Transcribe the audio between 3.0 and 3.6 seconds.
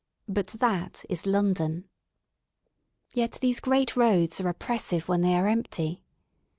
Yet these